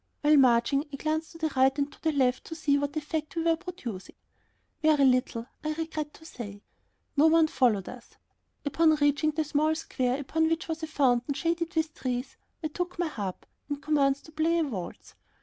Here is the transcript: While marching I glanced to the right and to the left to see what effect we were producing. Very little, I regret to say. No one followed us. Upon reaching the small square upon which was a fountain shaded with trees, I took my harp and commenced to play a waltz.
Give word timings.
While 0.21 0.37
marching 0.37 0.83
I 0.91 0.95
glanced 0.95 1.33
to 1.33 1.37
the 1.37 1.51
right 1.55 1.77
and 1.77 1.91
to 1.93 2.01
the 2.01 2.11
left 2.11 2.43
to 2.45 2.55
see 2.55 2.75
what 2.75 2.97
effect 2.97 3.35
we 3.35 3.43
were 3.43 3.55
producing. 3.55 4.15
Very 4.81 5.05
little, 5.05 5.45
I 5.63 5.73
regret 5.73 6.11
to 6.15 6.25
say. 6.25 6.63
No 7.15 7.27
one 7.27 7.45
followed 7.45 7.87
us. 7.87 8.17
Upon 8.65 8.95
reaching 8.95 9.29
the 9.29 9.43
small 9.43 9.75
square 9.75 10.19
upon 10.19 10.47
which 10.49 10.67
was 10.67 10.81
a 10.81 10.87
fountain 10.87 11.35
shaded 11.35 11.75
with 11.75 11.93
trees, 11.93 12.35
I 12.63 12.69
took 12.69 12.97
my 12.97 13.09
harp 13.09 13.45
and 13.69 13.79
commenced 13.79 14.25
to 14.25 14.31
play 14.31 14.57
a 14.57 14.63
waltz. 14.63 15.13